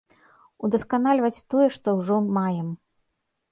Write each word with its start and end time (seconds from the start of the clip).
Удасканальваць 0.67 1.45
тое, 1.53 1.67
што 1.77 1.87
ўжо 2.01 2.19
маем. 2.41 2.75